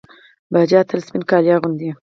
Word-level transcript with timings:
پاچا 0.51 0.79
تل 0.89 0.99
سپين 1.07 1.23
کالي 1.29 1.49
اغوندي. 1.55 1.89